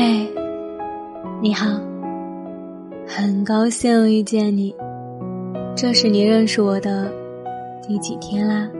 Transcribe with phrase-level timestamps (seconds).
[0.00, 0.32] 嘿，
[1.42, 1.66] 你好，
[3.04, 4.72] 很高兴遇见你。
[5.74, 7.12] 这是你认识我的
[7.82, 8.70] 第几天啦？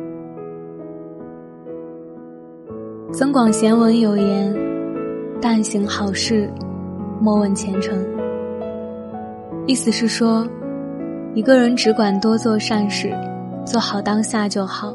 [3.12, 4.54] 增广贤文有言
[5.42, 6.48] ：“但行好事，
[7.20, 7.98] 莫问前程。”
[9.66, 10.46] 意思是说，
[11.34, 13.12] 一个人只管多做善事，
[13.66, 14.94] 做好当下就好，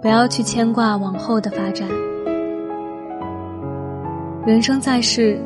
[0.00, 1.88] 不要去牵挂往后的发展。
[4.46, 5.40] 人生在世，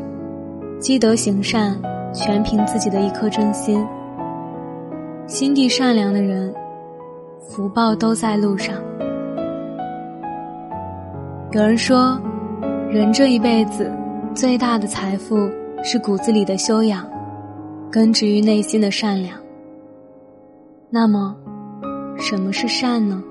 [0.80, 1.80] 积德行善，
[2.12, 3.86] 全凭自己的一颗真心。
[5.28, 6.52] 心地善良的人，
[7.48, 8.74] 福报都在路上。
[11.52, 12.20] 有人说，
[12.90, 13.88] 人这一辈子
[14.34, 15.48] 最大的财富
[15.84, 17.08] 是骨子里的修养，
[17.92, 19.38] 根植于内心的善良。
[20.90, 21.36] 那么，
[22.16, 23.22] 什么是善呢？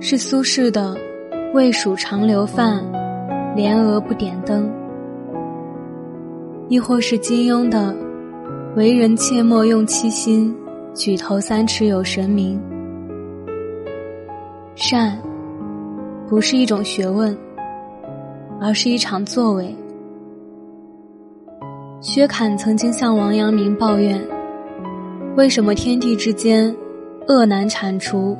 [0.00, 0.96] 是苏轼的
[1.52, 2.82] “未数长流饭”。
[3.54, 4.72] 莲娥不点灯，
[6.68, 7.94] 亦或是金庸的
[8.76, 10.56] “为人切莫用七心，
[10.94, 12.58] 举头三尺有神明”。
[14.74, 15.18] 善，
[16.26, 17.36] 不是一种学问，
[18.58, 19.76] 而是一场作为。
[22.00, 24.18] 薛侃曾经向王阳明抱怨
[25.36, 26.74] ：“为什么天地之间，
[27.28, 28.34] 恶难铲除，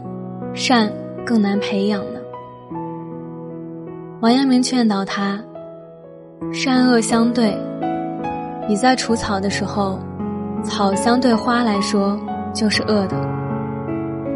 [0.54, 0.90] 善
[1.26, 2.02] 更难培养？”
[4.22, 5.42] 王阳明劝导他
[6.54, 7.58] ：“善恶相对，
[8.68, 9.98] 你在除草的时候，
[10.62, 12.16] 草相对花来说
[12.54, 13.16] 就是恶的，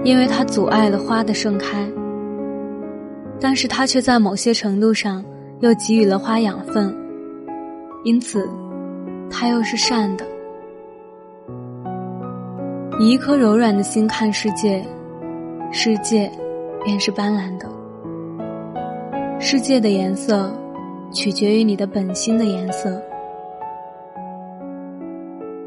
[0.03, 1.89] 因为它阻碍了花的盛开。
[3.39, 5.25] 但是它却在某些程度上
[5.61, 6.93] 又给予了花养分，
[8.03, 8.45] 因此，
[9.31, 10.25] 它又是善的。
[12.99, 14.85] 以一颗柔软的心看世界，
[15.71, 16.29] 世界
[16.83, 17.69] 便是斑斓的。”
[19.39, 20.51] 世界的颜色，
[21.13, 23.01] 取决于你的本心的颜色。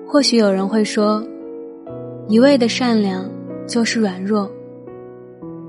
[0.08, 1.24] 或许有人会说，
[2.28, 3.30] 一味的善良
[3.68, 4.50] 就是软弱。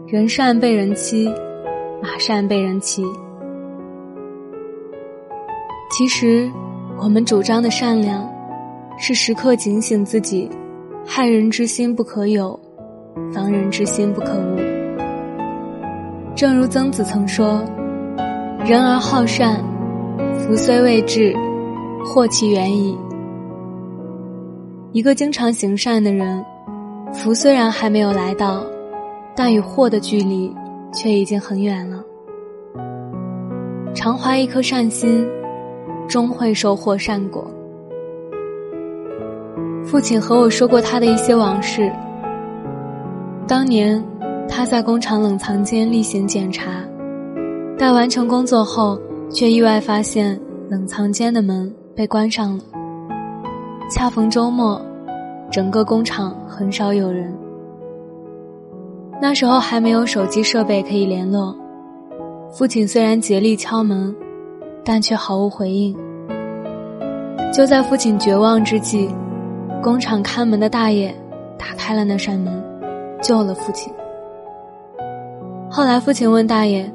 [0.07, 1.33] 人善被人欺，
[2.03, 3.05] 马善被人骑。
[5.91, 6.51] 其实，
[6.99, 8.29] 我们主张的善良，
[8.97, 10.51] 是时刻警醒自己：
[11.07, 12.59] 害人之心不可有，
[13.33, 14.57] 防人之心不可无。
[16.35, 17.63] 正如曾子曾说。
[18.65, 19.57] 人而好善，
[20.39, 21.35] 福虽未至，
[22.05, 22.97] 祸其远矣。
[24.93, 26.45] 一个经常行善的人，
[27.13, 28.63] 福虽然还没有来到，
[29.35, 30.55] 但与祸的距离
[30.93, 32.05] 却已经很远了。
[33.95, 35.27] 常怀一颗善心，
[36.07, 37.51] 终会收获善果。
[39.85, 41.91] 父亲和我说过他的一些往事。
[43.49, 44.01] 当年，
[44.47, 46.71] 他在工厂冷藏间例行检查。
[47.81, 52.63] 待完成工作后，却意外发现冷藏间的门被关上了。
[53.91, 54.79] 恰逢周末，
[55.51, 57.35] 整个工厂很少有人。
[59.19, 61.57] 那时候还没有手机设备可以联络，
[62.51, 64.15] 父亲虽然竭力敲门，
[64.85, 65.97] 但却毫无回应。
[67.51, 69.09] 就在父亲绝望之际，
[69.83, 71.15] 工厂看门的大爷
[71.59, 72.63] 打开了那扇门，
[73.23, 73.91] 救了父亲。
[75.71, 76.87] 后来父亲问大爷。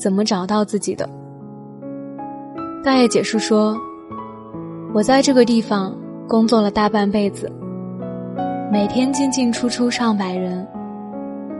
[0.00, 1.06] 怎么找到自己的？
[2.82, 3.76] 大爷解释说
[4.94, 5.94] ：“我在这个地方
[6.26, 7.52] 工作了大半辈子，
[8.72, 10.66] 每天进进出出上百人，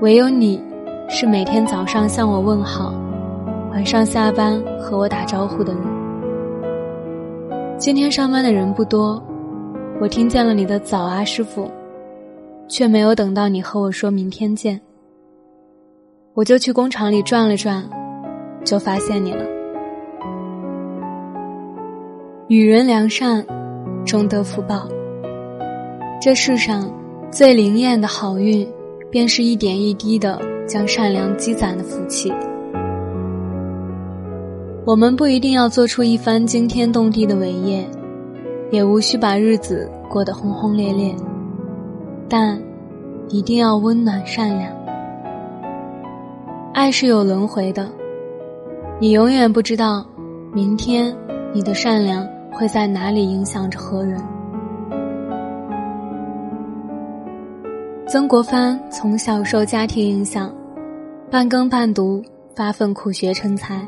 [0.00, 0.58] 唯有你，
[1.06, 2.94] 是每天早上向我问好，
[3.72, 5.82] 晚上下班和我打招呼的人。
[7.76, 9.22] 今天上班的人不多，
[10.00, 11.70] 我听见了你的早啊，师傅，
[12.68, 14.80] 却没有等到你和我说明天见。
[16.32, 17.86] 我就去工厂里转了转。”
[18.64, 19.44] 就发现你了。
[22.48, 23.44] 与人良善，
[24.04, 24.88] 终得福报。
[26.20, 26.92] 这世上
[27.30, 28.68] 最灵验的好运，
[29.10, 32.32] 便是一点一滴的将善良积攒的福气。
[34.84, 37.88] 我们不一定要做出一番惊天动地的伟业，
[38.70, 41.14] 也无需把日子过得轰轰烈烈，
[42.28, 42.60] 但
[43.28, 44.72] 一定要温暖善良。
[46.74, 47.99] 爱是有轮回的。
[49.02, 50.04] 你永远不知道，
[50.52, 51.16] 明天
[51.54, 54.22] 你的善良会在哪里影响着何人。
[58.06, 60.54] 曾国藩从小受家庭影响，
[61.30, 62.22] 半耕半读，
[62.54, 63.80] 发奋苦学成才。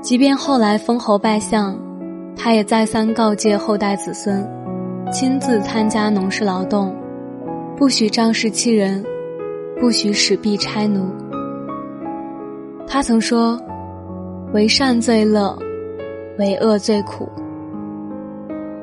[0.00, 1.78] 即便后来封侯拜相，
[2.34, 4.44] 他也再三告诫后代子孙，
[5.12, 6.92] 亲自参加农事劳动，
[7.76, 9.04] 不许仗势欺人，
[9.78, 11.06] 不许使婢差奴。
[12.88, 13.60] 他曾说。
[14.54, 15.54] 为善最乐，
[16.38, 17.28] 为恶最苦。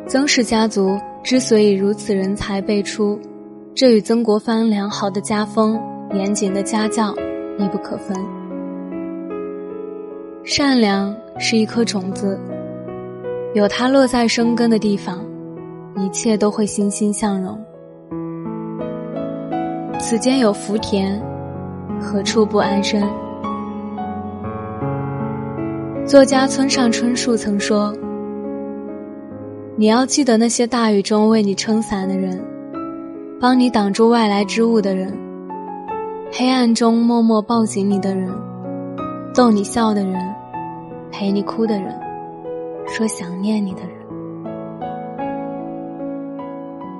[0.05, 3.19] 曾氏家族之所以如此人才辈出，
[3.73, 5.81] 这与曾国藩良好的家风、
[6.13, 7.15] 严谨的家教
[7.57, 8.15] 密不可分。
[10.43, 12.39] 善良是一颗种子，
[13.55, 15.25] 有它落在生根的地方，
[15.97, 17.59] 一切都会欣欣向荣。
[19.97, 21.19] 此间有福田，
[21.99, 23.01] 何处不安身？
[26.05, 27.91] 作家村上春树曾说
[29.75, 32.39] ：“你要记得那些大雨中为你撑伞的人，
[33.39, 35.11] 帮你挡住外来之物的人，
[36.31, 38.29] 黑暗中默默抱紧你的人，
[39.33, 40.15] 逗你笑的人，
[41.11, 41.99] 陪你哭的人，
[42.85, 43.89] 说想念你的人。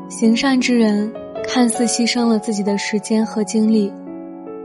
[0.10, 1.13] 行善之人，
[1.44, 3.94] 看似牺牲了自己的时间和精力，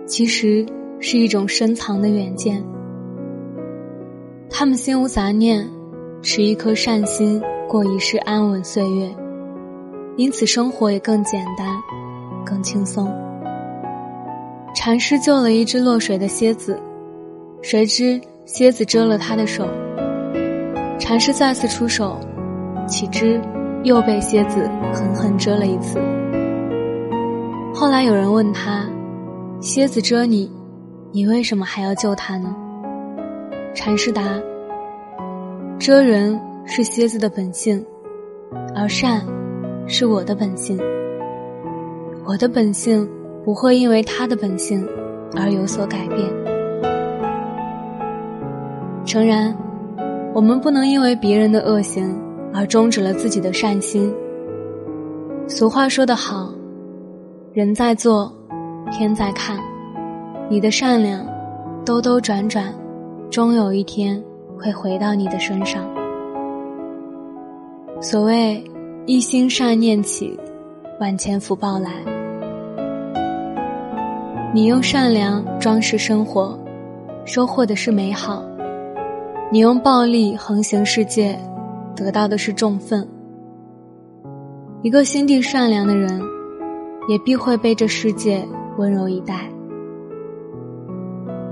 [0.06, 0.64] 其实
[0.98, 2.64] 是一种深藏的远见。”
[4.60, 5.66] 他们心无杂念，
[6.20, 9.10] 持一颗善心过一世安稳岁月，
[10.18, 11.66] 因此生活也更简单，
[12.44, 13.10] 更轻松。
[14.74, 16.78] 禅师救了一只落水的蝎子，
[17.62, 19.66] 谁知蝎子蛰了他的手。
[20.98, 22.20] 禅师再次出手，
[22.86, 23.40] 岂知
[23.82, 25.98] 又被蝎子狠狠蛰了一次。
[27.74, 28.86] 后来有人问他
[29.58, 30.52] ：“蝎子蛰你，
[31.12, 32.54] 你为什么还要救他呢？”
[33.72, 34.22] 禅师答
[35.78, 37.84] ：“遮人是蝎子的本性，
[38.74, 39.24] 而善
[39.86, 40.78] 是我的本性。
[42.26, 43.08] 我的本性
[43.44, 44.86] 不会因为他的本性
[45.36, 46.18] 而有所改变。
[49.06, 49.56] 诚然，
[50.34, 52.20] 我们不能因为别人的恶行
[52.52, 54.12] 而终止了自己的善心。
[55.46, 56.52] 俗话说得好，
[57.52, 58.32] 人在做，
[58.90, 59.58] 天在看。
[60.48, 61.24] 你的善良，
[61.84, 62.74] 兜兜转转。”
[63.30, 64.20] 终有一天
[64.58, 65.84] 会回到你的身上。
[68.00, 68.62] 所谓
[69.06, 70.36] 一心善念起，
[70.98, 71.92] 万千福报来。
[74.52, 76.58] 你用善良装饰生活，
[77.24, 78.42] 收获的是美好；
[79.52, 81.38] 你用暴力横行世界，
[81.94, 83.06] 得到的是重愤。
[84.82, 86.20] 一个心地善良的人，
[87.08, 88.44] 也必会被这世界
[88.76, 89.48] 温柔以待。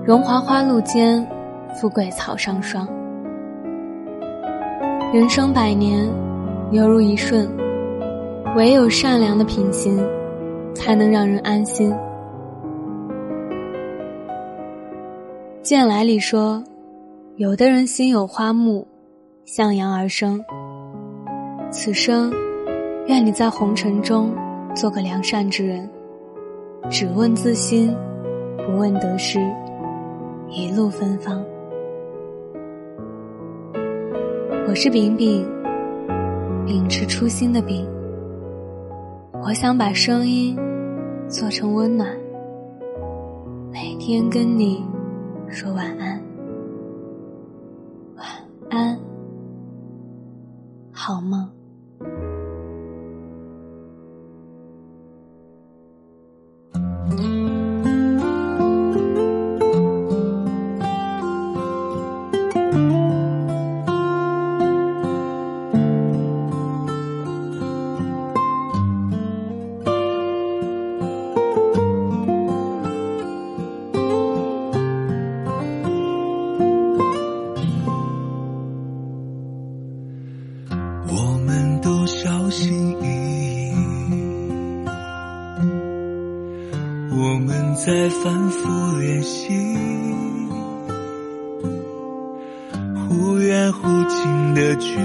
[0.04, 1.25] 荣华花露间。
[1.74, 2.88] 富贵草上霜，
[5.12, 6.08] 人生百年，
[6.72, 7.48] 犹如一瞬，
[8.56, 9.96] 唯有善良的品行，
[10.74, 11.94] 才能让人安心。
[15.62, 16.62] 剑来里说，
[17.36, 18.86] 有的人心有花木，
[19.44, 20.42] 向阳而生。
[21.70, 22.32] 此生，
[23.06, 24.34] 愿你在红尘中
[24.74, 25.88] 做个良善之人，
[26.90, 27.94] 只问自心，
[28.66, 29.38] 不问得失，
[30.48, 31.44] 一路芬芳。
[34.68, 35.48] 我是饼饼，
[36.66, 37.88] 秉持初心的饼。
[39.42, 40.54] 我想把声音
[41.26, 42.06] 做成温暖，
[43.72, 44.84] 每天跟你
[45.48, 46.22] 说晚安，
[48.18, 48.26] 晚
[48.68, 49.00] 安，
[88.78, 89.49] 反复练习，
[92.94, 95.02] 忽远忽近的距离，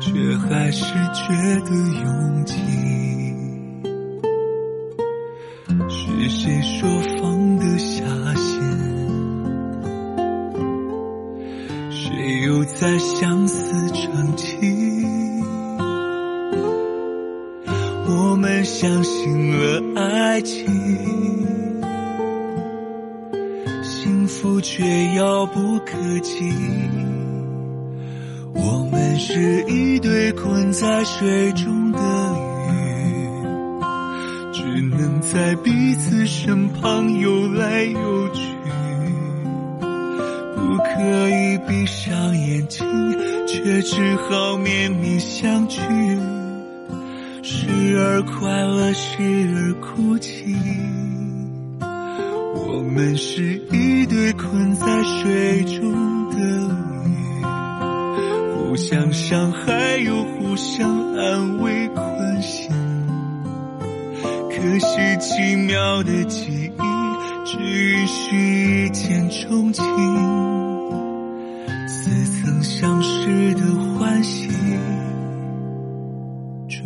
[0.00, 1.32] 却还是觉
[1.64, 1.70] 得
[2.02, 2.54] 拥挤。
[5.88, 6.88] 是谁说
[7.18, 8.04] 放得下
[8.36, 8.62] 心？
[11.90, 13.33] 谁又在想
[18.64, 20.66] 相信了爱情，
[23.82, 24.82] 幸福却
[25.14, 26.50] 遥不可及。
[28.54, 31.98] 我们是一对困在水中的
[32.38, 33.82] 鱼，
[34.52, 34.62] 只
[34.96, 38.48] 能在彼此身旁游来游去，
[40.56, 42.86] 不可以闭上眼睛，
[43.46, 46.43] 却只好面面相觑。
[47.74, 49.18] 时而快乐，时
[49.52, 50.54] 而哭泣。
[51.80, 56.38] 我们是一对困在水中的
[57.08, 57.42] 鱼，
[58.54, 62.70] 互相伤害又互相安慰关心。
[64.22, 66.82] 可是奇妙的记忆，
[67.44, 69.84] 只允许一见钟情。
[71.88, 73.60] 似曾相识的
[73.98, 74.48] 欢喜，
[76.68, 76.82] 只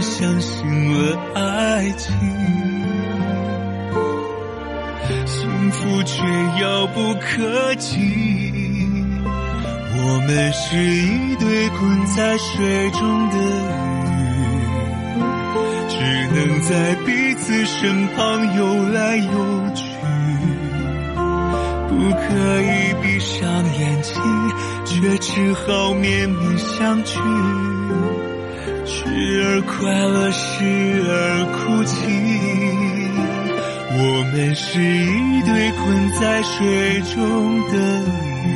[0.00, 2.16] 相信了爱情，
[5.26, 6.22] 幸福却
[6.62, 7.98] 遥不可及。
[10.02, 14.10] 我们是一对困在水中的鱼。
[15.88, 15.96] 只
[16.34, 19.84] 能在彼此身旁游来游去，
[21.88, 22.24] 不可
[22.62, 23.38] 以闭上
[23.78, 24.14] 眼睛，
[24.86, 27.20] 却只好面面相觑。
[28.92, 30.64] 时而快乐，时
[31.06, 31.94] 而哭泣。
[33.92, 37.16] 我们是一对困在水中
[37.70, 37.72] 的
[38.24, 38.48] 鱼，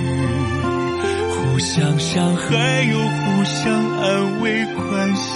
[1.31, 3.63] 互相伤害又互相
[4.01, 5.31] 安慰关心。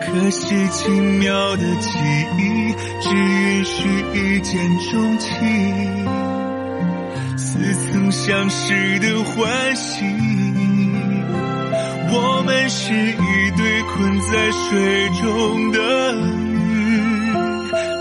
[0.00, 1.98] 可是奇妙的记
[2.38, 3.76] 忆，只允许
[4.14, 4.54] 一见
[4.90, 5.28] 钟情。
[7.36, 10.04] 似曾相识的欢喜，
[12.16, 15.78] 我们是一对困在水中的
[16.46, 16.46] 鱼，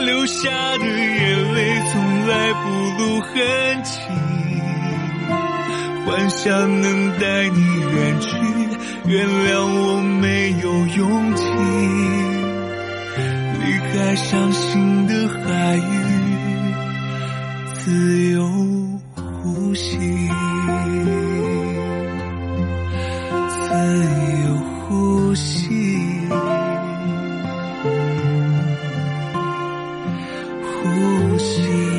[0.05, 3.33] 流下的眼泪从来不露痕
[3.83, 3.91] 迹。
[6.05, 6.45] 幻想
[6.81, 7.59] 能带你
[7.95, 8.37] 远去，
[9.07, 11.41] 原谅我没有勇气
[13.63, 15.81] 离开伤心的海域，
[17.73, 18.37] 自由
[19.15, 20.22] 呼吸，
[31.63, 31.92] see.